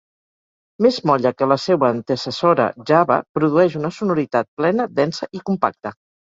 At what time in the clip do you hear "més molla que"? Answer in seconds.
0.85-1.47